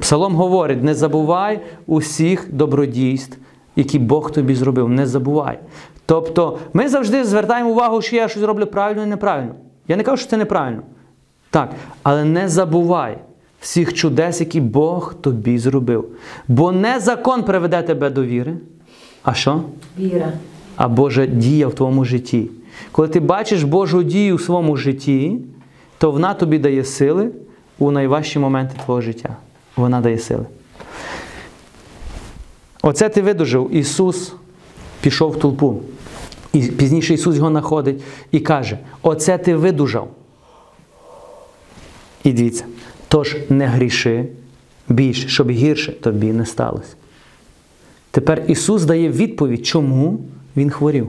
[0.00, 3.38] Псалом говорить: не забувай усіх добродійств,
[3.76, 4.88] які Бог тобі зробив.
[4.88, 5.58] Не забувай.
[6.06, 9.54] Тобто ми завжди звертаємо увагу, що я щось роблю правильно і неправильно.
[9.88, 10.82] Я не кажу, що це неправильно.
[11.50, 11.70] Так,
[12.02, 13.18] але не забувай
[13.60, 16.08] всіх чудес, які Бог тобі зробив.
[16.48, 18.54] Бо не закон приведе тебе до віри.
[19.22, 19.62] А що?
[19.98, 20.32] Віра.
[20.78, 22.50] А Божа дія в твоєму житті.
[22.92, 25.36] Коли ти бачиш Божу дію в своєму житті,
[25.98, 27.30] то вона тобі дає сили
[27.78, 29.36] у найважчі моменти твого життя.
[29.76, 30.46] Вона дає сили.
[32.82, 33.70] Оце ти видужив.
[33.72, 34.32] Ісус
[35.00, 35.80] пішов в толпу.
[36.52, 40.10] І пізніше Ісус його знаходить і каже: Оце ти видужав.
[42.24, 42.64] І дивіться,
[43.08, 44.24] тож не гріши
[44.88, 46.94] більше, щоб гірше тобі не сталося.
[48.10, 50.20] Тепер Ісус дає відповідь, чому
[50.58, 51.08] Він хворів.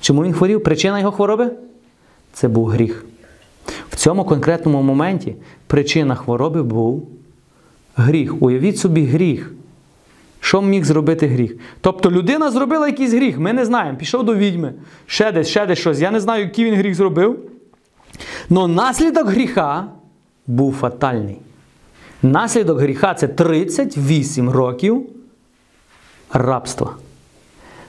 [0.00, 0.62] Чому Він хворів?
[0.62, 1.50] Причина його хвороби?
[2.32, 3.04] Це був гріх.
[3.90, 7.08] В цьому конкретному моменті причина хвороби був
[7.96, 8.42] гріх.
[8.42, 9.52] Уявіть собі гріх.
[10.40, 11.56] Що міг зробити гріх?
[11.80, 13.98] Тобто людина зробила якийсь гріх, ми не знаємо.
[13.98, 14.72] Пішов до відьми,
[15.06, 16.00] ще десь, ще десь щось.
[16.00, 17.38] Я не знаю, який він гріх зробив.
[18.50, 19.88] Но наслідок гріха
[20.46, 21.38] був фатальний.
[22.22, 25.06] Наслідок гріха це 38 років
[26.32, 26.96] рабства.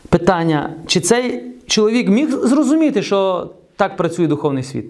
[0.10, 4.86] Питання, чи цей чоловік міг зрозуміти, що так працює духовний світ?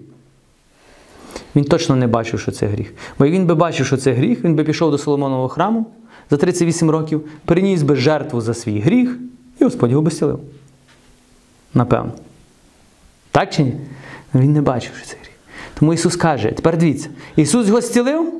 [1.56, 2.94] Він точно не бачив, що це гріх.
[3.18, 5.86] Бо він би бачив, що це гріх, він би пішов до Соломонового храму
[6.30, 9.18] за 38 років, приніс би жертву за свій гріх,
[9.60, 10.40] і Господь його би зцілив.
[11.74, 12.12] Напевно.
[13.30, 13.74] Так чи ні?
[14.34, 15.32] Він не бачив, що це гріх.
[15.78, 18.32] Тому Ісус каже: тепер дивіться, Ісус його зцілив?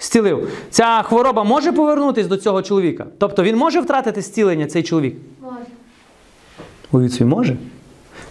[0.00, 0.48] Зцілив.
[0.70, 3.06] Ця хвороба може повернутися до цього чоловіка?
[3.18, 5.16] Тобто він може втратити зцілення, цей чоловік?
[6.94, 7.56] Уявіть собі, може.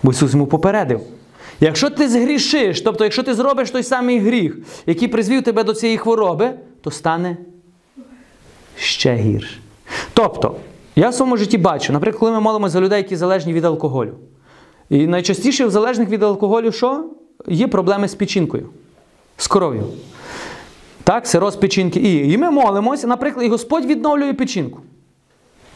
[0.03, 1.01] Бо Ісус йому попередив.
[1.59, 5.97] Якщо ти згрішиш, тобто, якщо ти зробиш той самий гріх, який призвів тебе до цієї
[5.97, 7.37] хвороби, то стане
[8.77, 9.57] ще гірше.
[10.13, 10.55] Тобто,
[10.95, 14.13] я в своєму житті бачу, наприклад, коли ми молимося за людей, які залежні від алкоголю.
[14.89, 17.05] І найчастіше в залежних від алкоголю що?
[17.47, 18.69] Є проблеми з печінкою,
[19.37, 19.83] з кров'ю.
[21.03, 21.99] Так, сироз печінки.
[21.99, 24.79] І, і ми молимося, наприклад, і Господь відновлює печінку.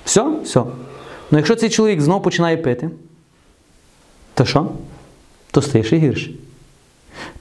[0.05, 0.25] Все?
[0.43, 0.63] Все.
[1.31, 2.89] Ну якщо цей чоловік знову починає пити,
[4.33, 4.67] то що?
[5.51, 6.31] То стає ще гірше.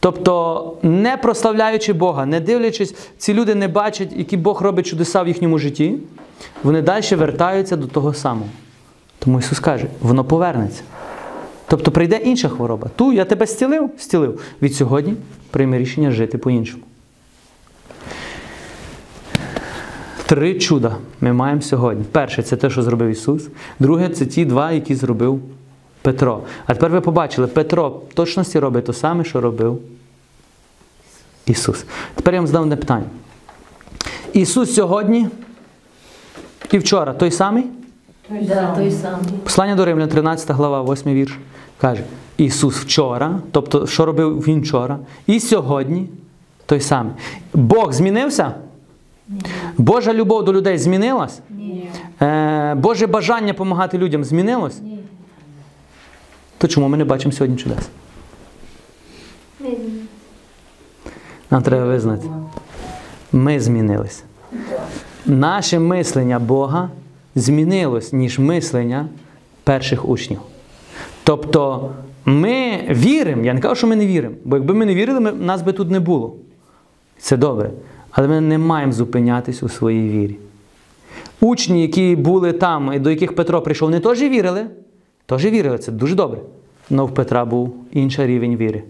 [0.00, 5.28] Тобто, не прославляючи Бога, не дивлячись, ці люди не бачать, які Бог робить чудеса в
[5.28, 5.98] їхньому житті,
[6.62, 8.48] вони далі вертаються до того самого.
[9.18, 10.82] Тому Ісус каже, воно повернеться.
[11.68, 12.90] Тобто прийде інша хвороба.
[12.96, 14.40] Ту я тебе зцілив, зцілив.
[14.62, 15.14] Від сьогодні
[15.50, 16.82] прийми рішення жити по-іншому.
[20.26, 22.04] Три чуда ми маємо сьогодні.
[22.12, 23.48] Перше це те, що зробив Ісус.
[23.78, 25.40] Друге це ті два, які зробив
[26.02, 26.40] Петро.
[26.66, 29.78] А тепер ви побачили, Петро в точності робить те саме, що робив
[31.46, 31.84] Ісус.
[32.14, 33.04] Тепер я вам задам одне питання.
[34.32, 35.28] Ісус сьогодні
[36.72, 37.64] і вчора той самий?
[38.42, 39.26] Да, той самий.
[39.44, 41.38] Послання до Римлян, 13 глава, 8 вірш,
[41.80, 42.02] каже:
[42.36, 46.08] Ісус вчора, тобто, що робив Він вчора, і сьогодні
[46.66, 47.12] той самий.
[47.54, 48.54] Бог змінився?
[49.78, 51.40] Божа любов до людей змінилась?
[51.50, 51.90] Ні.
[52.22, 54.80] Е, Боже бажання допомагати людям змінилось?
[54.82, 54.98] Ні.
[56.58, 57.88] То чому ми не бачимо сьогодні чудес?
[61.50, 62.26] Нам треба визнати.
[63.32, 64.24] Ми змінились.
[65.26, 66.90] Наше мислення Бога
[67.34, 69.08] змінилось, ніж мислення
[69.64, 70.40] перших учнів.
[71.24, 71.90] Тобто
[72.24, 75.32] ми віримо, я не кажу, що ми не віримо, бо якби ми не вірили, ми,
[75.32, 76.34] нас би тут не було.
[77.18, 77.70] Це добре.
[78.16, 80.36] Але ми не маємо зупинятись у своїй вірі.
[81.40, 84.66] Учні, які були там, і до яких Петро прийшов, вони теж вірили.
[85.26, 86.40] Теж вірили, це дуже добре.
[86.90, 88.82] Але в Петра був інший рівень віри.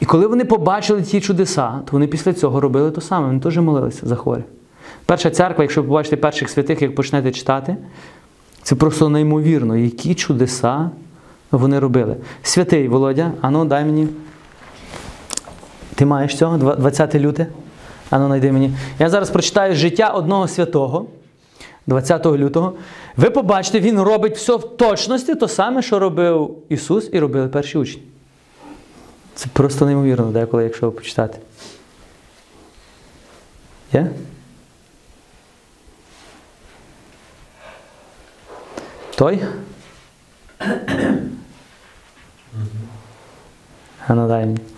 [0.00, 3.26] І коли вони побачили ті чудеса, то вони після цього робили те саме.
[3.26, 4.44] Вони теж молилися за хворих.
[5.06, 7.76] Перша церква, якщо ви побачите перших святих, як почнете читати,
[8.62, 10.90] це просто неймовірно, які чудеса
[11.50, 12.16] вони робили.
[12.42, 14.08] Святий Володя, ану, дай мені.
[16.00, 16.56] Ти маєш цього?
[16.56, 17.46] 20 люте?
[18.10, 18.72] Ану, найди мені.
[18.98, 21.06] Я зараз прочитаю життя одного святого,
[21.86, 22.74] 20 лютого.
[23.16, 27.78] Ви побачите, він робить все в точності, то саме, що робив Ісус і робили перші
[27.78, 28.02] учні.
[29.34, 31.38] Це просто неймовірно, деколи, якщо почитати.
[33.92, 34.10] Є?
[39.14, 39.42] Той?
[44.06, 44.69] А ну дай мені.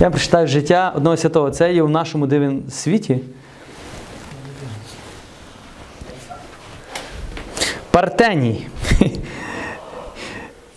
[0.00, 1.50] Я прочитаю життя одного святого.
[1.50, 3.20] Це є в нашому дивному світі.
[7.90, 8.66] Партеній.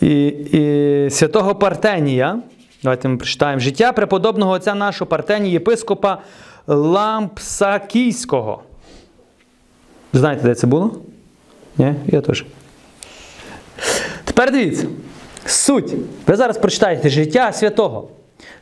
[0.01, 2.39] І, і святого Партенія.
[2.83, 6.21] Давайте ми прочитаємо життя преподобного отця нашого Партенія, єпископа
[6.67, 8.63] Лампсакійського.
[10.13, 10.95] Знаєте, де це було?
[11.77, 11.95] Ні?
[12.07, 12.45] Я теж.
[14.23, 14.87] Тепер дивіться.
[15.45, 15.93] Суть.
[16.27, 18.07] Ви зараз прочитаєте життя святого.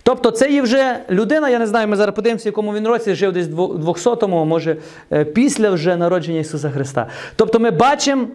[0.09, 3.15] Тобто це є вже людина, я не знаю, ми зараз подивимося, в якому він році
[3.15, 4.77] жив десь 200-му, може
[5.11, 7.07] е, після вже народження Ісуса Христа.
[7.35, 8.27] Тобто ми бачимо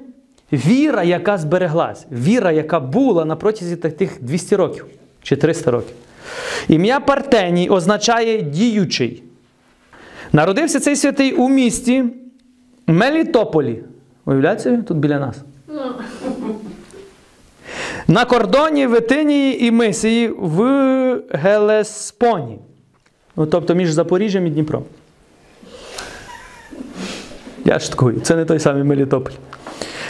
[0.52, 4.86] віра, яка збереглась, віра, яка була на протязі тих- тих 200 років
[5.22, 5.94] чи 300 років.
[6.68, 9.22] Ім'я Партеній означає діючий.
[10.32, 12.04] Народився цей святий у місті
[12.86, 13.82] Мелітополі.
[14.24, 14.82] Уявляєте собі?
[14.82, 15.36] тут біля нас.
[18.08, 20.62] На кордоні Витинії і Мисії в
[21.30, 22.58] Гелеспоні.
[23.36, 24.84] Ну, тобто між Запоріжжям і Дніпром.
[27.64, 29.32] Я шуткую, це не той самий Мелітополь.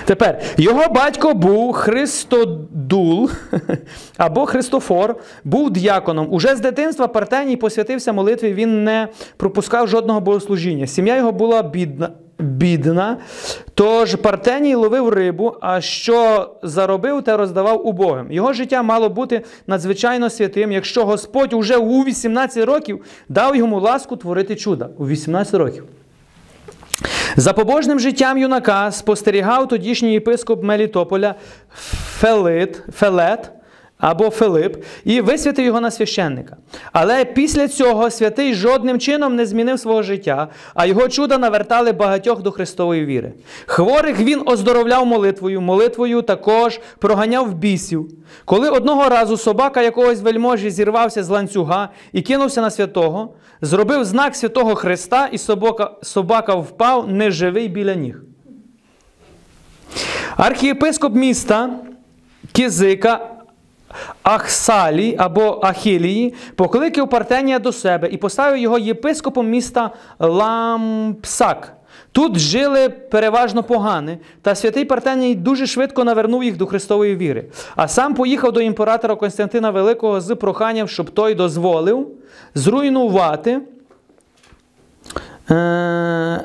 [0.05, 3.31] Тепер, його батько був Христодул
[4.17, 6.29] або Христофор, був діаконом.
[6.31, 10.87] Уже з дитинства Партеній посвятився молитві, він не пропускав жодного богослужіння.
[10.87, 12.11] Сім'я його була бідна.
[12.38, 13.16] Бідна,
[13.75, 18.33] тож Партеній ловив рибу, а що заробив, те роздавав убогим.
[18.33, 24.16] Його життя мало бути надзвичайно святим, якщо Господь уже у 18 років дав йому ласку
[24.16, 24.88] творити чуда.
[24.99, 25.85] У 18 років.
[27.37, 31.35] За побожним життям юнака спостерігав тодішній єпископ Мелітополя
[32.18, 33.51] Фелит, Фелет
[33.99, 36.57] або Филип і висвятив його на священника.
[36.93, 42.43] Але після цього святий жодним чином не змінив свого життя, а його чуда навертали багатьох
[42.43, 43.33] до Христової віри.
[43.67, 48.09] Хворих він оздоровляв молитвою, молитвою також проганяв бісів.
[48.45, 54.37] Коли одного разу собака якогось вельможі зірвався з ланцюга і кинувся на святого, зробив знак
[54.37, 58.23] святого Христа, і собака, собака впав неживий біля ніг.
[60.37, 61.71] Архієпископ міста
[62.53, 63.34] Кизика
[64.23, 71.73] Ахсалі або Ахілії покликав Партенія до себе і поставив його єпископом міста Лампсак.
[72.13, 77.45] Тут жили переважно погани, та святий Партеній дуже швидко навернув їх до Христової віри.
[77.77, 82.09] А сам поїхав до імператора Константина Великого з проханням, щоб той дозволив
[82.55, 83.61] зруйнувати.
[85.51, 86.45] Е-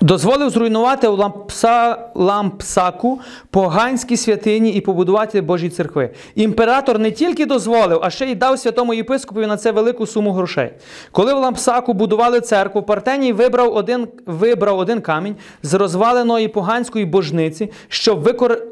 [0.00, 6.10] дозволив зруйнувати у Лампса, Лампсаку поганські святині і побудувати Божі церкви.
[6.34, 10.70] Імператор не тільки дозволив, а ще й дав святому єпископові на це велику суму грошей.
[11.12, 17.70] Коли в Лампсаку будували церкву, Партеній вибрав один, вибрав один камінь з розваленої поганської божниці,
[17.88, 18.62] щоб викор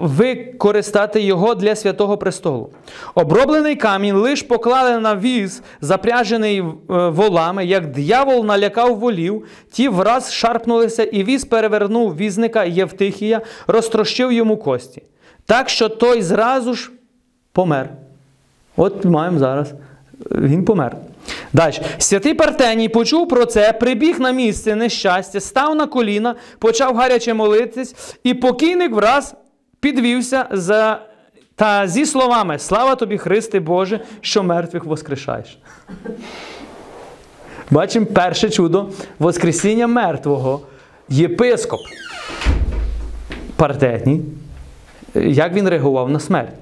[0.00, 2.70] використати його для святого престолу.
[3.14, 10.32] Оброблений камінь лиш поклали на віз, запряжений е, волами, як диявол налякав волів, ті враз
[10.32, 15.02] шарпнулися, і віз перевернув візника Євтихія, розтрощив йому кості.
[15.46, 16.90] Так що той зразу ж
[17.52, 17.90] помер.
[18.76, 19.72] От маємо зараз.
[20.30, 20.96] Він помер.
[21.52, 21.74] Далі.
[21.98, 28.16] Святий Партеній почув про це, прибіг на місце нещастя, став на коліна, почав гаряче молитись,
[28.24, 29.34] і покійник враз
[29.80, 31.00] підвівся за,
[31.54, 35.58] та зі словами Слава тобі, Христе Боже, що мертвих воскрешаєш.
[37.70, 38.88] Бачимо перше чудо
[39.18, 40.60] Воскресіння мертвого.
[41.08, 41.80] Єпископ
[43.56, 44.22] Партетній,
[45.14, 46.54] як він реагував на смерть.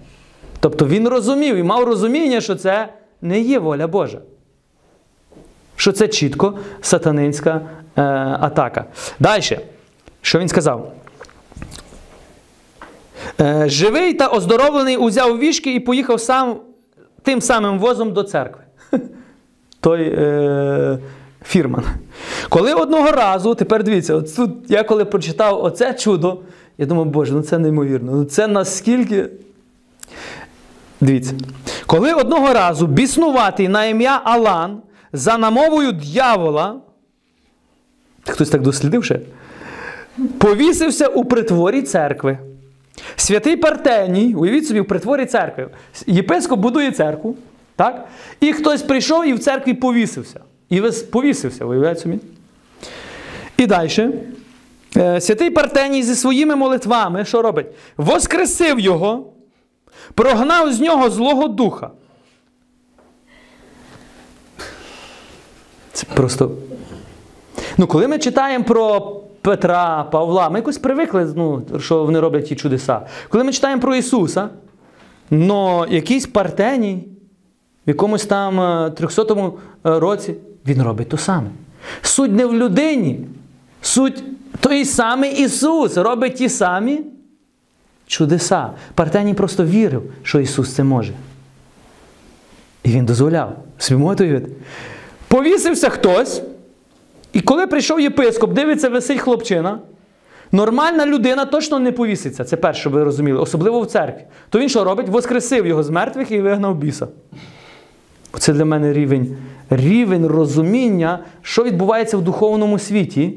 [0.60, 2.88] Тобто він розумів і мав розуміння, що це
[3.22, 4.18] не є воля Божа.
[5.76, 7.60] Що це чітко сатанинська
[7.96, 8.02] е,
[8.40, 8.84] атака.
[9.18, 9.58] Далі,
[10.22, 10.92] що він сказав?
[13.40, 16.56] Е, Живий та оздоровлений узяв вішки і поїхав сам
[17.22, 18.62] тим самим возом до церкви.
[19.80, 20.98] Той е,
[21.44, 21.84] фірман.
[22.48, 26.38] Коли одного разу, тепер дивіться, от тут я коли прочитав оце чудо,
[26.78, 28.12] я думав, Боже, ну це неймовірно.
[28.12, 29.28] Ну це наскільки.
[31.00, 31.34] Дивіться.
[31.86, 34.78] Коли одного разу біснуватий на ім'я Алан
[35.12, 36.76] за намовою дьявола,
[38.28, 39.20] хтось так дослідив ще,
[40.38, 42.38] повісився у притворі церкви.
[43.16, 45.68] Святий Партеній, уявіть собі, в притворі церкви.
[46.06, 47.36] Єпископ будує церкву,
[47.76, 48.08] так?
[48.40, 50.40] І хтось прийшов і в церкві повісився.
[50.68, 50.80] І
[51.10, 52.18] повісився, уявляєте собі?
[53.56, 54.10] І далі.
[54.96, 57.66] Е, Святий Партеній зі своїми молитвами, що робить?
[57.96, 59.26] Воскресив його,
[60.14, 61.90] прогнав з нього злого духа.
[65.92, 66.50] Це просто.
[67.76, 69.17] Ну, коли ми читаємо про
[69.48, 73.00] Петра, Павла, ми якось привикли, ну, що вони роблять ті чудеса.
[73.28, 74.48] Коли ми читаємо про Ісуса,
[75.30, 77.08] Но якийсь партеній
[77.86, 79.52] в якомусь там е, 300
[79.84, 80.34] році
[80.66, 81.50] він робить то саме.
[82.02, 83.20] Суть не в людині.
[83.82, 84.24] Суть
[84.60, 87.00] той самий Ісус робить ті самі
[88.06, 88.70] чудеса.
[88.94, 91.12] Партеній просто вірив, що Ісус це може.
[92.82, 93.56] І він дозволяв.
[93.78, 94.40] Собі?
[95.28, 96.42] Повісився хтось,
[97.32, 99.78] і коли прийшов єпископ, дивиться, висить хлопчина.
[100.52, 102.44] Нормальна людина точно не повіситься.
[102.44, 104.22] Це перше, щоб ви розуміли, особливо в церкві.
[104.50, 105.08] То він що робить?
[105.08, 107.08] Воскресив його з мертвих і вигнав біса.
[108.38, 109.36] Це для мене рівень,
[109.70, 113.34] рівень розуміння, що відбувається в духовному світі.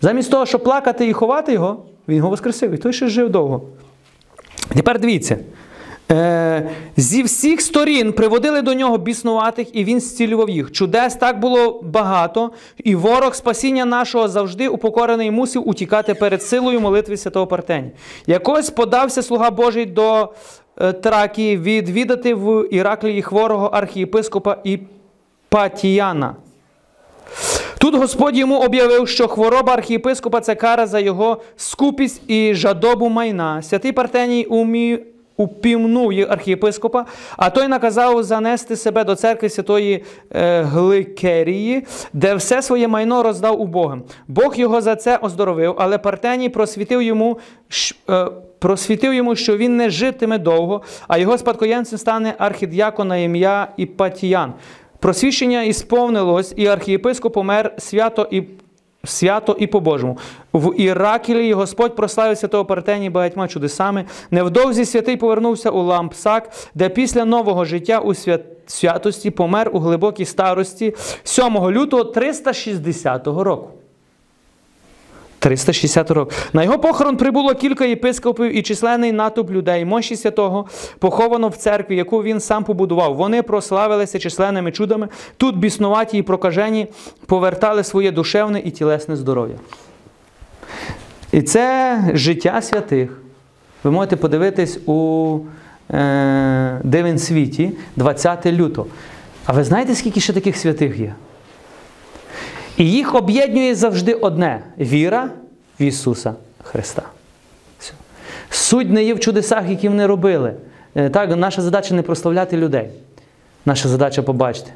[0.00, 2.70] Замість того, щоб плакати і ховати його, він його воскресив.
[2.70, 3.62] І той ще жив довго.
[4.74, 5.36] Тепер дивіться.
[6.10, 10.72] Е, зі всіх сторін приводили до нього біснуватих, і він зцілював їх.
[10.72, 12.50] Чудес так було багато,
[12.84, 17.90] і ворог спасіння нашого завжди упокорений мусив утікати перед силою молитви святого Партені.
[18.26, 20.32] Якось подався слуга Божий до
[20.80, 26.36] е, Тракії відвідати в Іраклії хворого архієпископа Іпатіяна.
[27.78, 33.62] Тут Господь йому об'явив, що хвороба архієпископа це кара за його скупість і жадобу майна.
[33.62, 34.98] Святий Партеній умі...
[35.36, 37.04] упівнув архієпископа,
[37.36, 43.60] а той наказав занести себе до церкви святої е, Гликерії, де все своє майно роздав
[43.60, 44.02] убогим.
[44.28, 47.38] Бог його за це оздоровив, але Партеній просвітив йому,
[48.10, 48.26] е,
[48.58, 54.52] просвітив йому, що він не житиме довго, а його спадкоємцем стане архідіакон на ім'я Іпатіян.
[54.98, 58.42] Просвіщення ісповнилось, і архієпископ помер свято і
[59.04, 60.18] свято і по-божому.
[60.52, 64.04] В Іракілі Господь прославив святого Партені багатьма чудесами.
[64.30, 68.40] Невдовзі святий повернувся у Лампсак, де після нового життя у свят...
[68.66, 70.94] святості помер у глибокій старості
[71.24, 73.70] 7 лютого 360 року.
[75.44, 76.50] 360 років.
[76.52, 79.84] На його похорон прибуло кілька єпископів і численний натовп людей.
[79.84, 80.66] Мощі святого
[80.98, 83.14] поховано в церкві, яку він сам побудував.
[83.16, 85.08] Вони прославилися численними чудами.
[85.36, 86.86] Тут біснуваті і прокажені
[87.26, 89.56] повертали своє душевне і тілесне здоров'я.
[91.32, 93.20] І це життя святих.
[93.82, 95.38] Ви можете подивитись у
[95.90, 98.86] е, Дивен світі 20 лютого.
[99.46, 101.14] А ви знаєте, скільки ще таких святих є?
[102.76, 105.30] І їх об'єднує завжди одне віра
[105.80, 107.02] в Ісуса Христа.
[107.78, 107.92] Все.
[108.50, 110.54] Суть не є в чудесах, які вони робили.
[110.94, 112.88] Е, Так, наша задача не прославляти людей.
[113.66, 114.70] Наша задача побачити,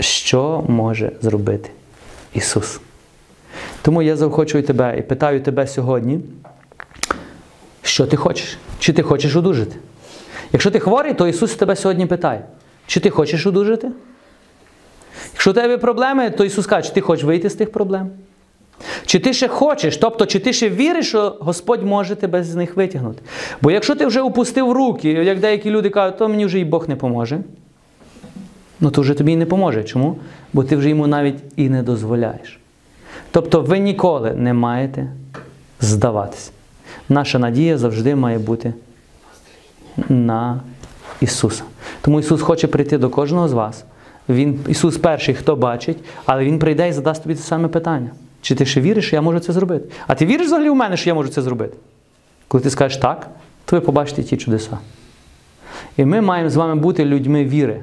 [0.00, 1.70] що може зробити
[2.34, 2.80] Ісус.
[3.82, 6.20] Тому я заохочую тебе і питаю тебе сьогодні,
[7.82, 8.58] що ти хочеш?
[8.78, 9.76] Чи ти хочеш одужати?
[10.52, 12.44] Якщо ти хворий, то Ісус тебе сьогодні питає,
[12.86, 13.88] чи ти хочеш одужати?
[15.32, 18.10] Якщо у тебе проблеми, то Ісус каже, чи ти хочеш вийти з тих проблем?
[19.06, 22.76] Чи ти ще хочеш, тобто, чи ти ще віриш, що Господь може тебе з них
[22.76, 23.22] витягнути?
[23.62, 26.88] Бо якщо ти вже опустив руки, як деякі люди кажуть, то мені вже і Бог
[26.88, 27.40] не поможе,
[28.80, 29.84] ну то вже тобі і не поможе.
[29.84, 30.16] Чому?
[30.52, 32.58] Бо ти вже йому навіть і не дозволяєш.
[33.30, 35.12] Тобто ви ніколи не маєте
[35.80, 36.50] здаватися.
[37.08, 38.74] Наша надія завжди має бути
[40.08, 40.60] на
[41.20, 41.62] Ісуса.
[42.00, 43.84] Тому Ісус хоче прийти до кожного з вас.
[44.28, 48.10] Він, Ісус перший, хто бачить, але Він прийде і задасть тобі це саме питання.
[48.40, 49.88] Чи ти ще віриш, що я можу це зробити?
[50.06, 51.76] А ти віриш взагалі в мене, що я можу це зробити?
[52.48, 53.30] Коли ти скажеш так,
[53.64, 54.78] то ви побачите ті чудеса.
[55.96, 57.82] І ми маємо з вами бути людьми віри,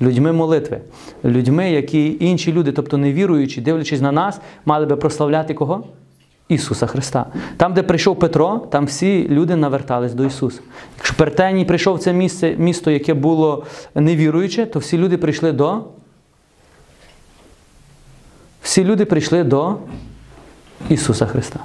[0.00, 0.80] людьми молитви,
[1.24, 5.84] людьми, які інші люди, тобто не віруючі, дивлячись на нас, мали би прославляти кого?
[6.48, 7.26] Ісуса Христа.
[7.56, 10.60] Там, де прийшов Петро, там всі люди навертались до Ісуса.
[10.96, 15.84] Якщо Пертеній прийшов в це місце, місто, яке було невіруюче, то всі люди прийшли до.
[18.62, 19.76] Всі люди прийшли до
[20.88, 21.60] Ісуса Христа.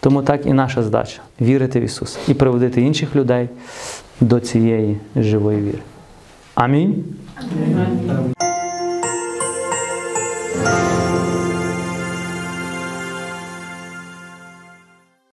[0.00, 3.48] Тому так і наша задача вірити в Ісуса і приводити інших людей
[4.20, 5.78] до цієї живої віри.
[6.54, 7.04] Амінь.